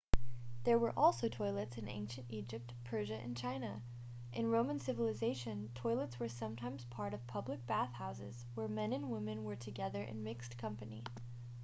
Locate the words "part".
6.85-7.13